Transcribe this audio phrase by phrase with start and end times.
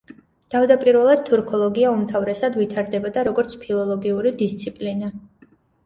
[0.53, 5.17] თავდაპირველად თურქოლოგია უმთავრესად ვითარდებოდა როგორც ფილოლოგიური დისციპლინა.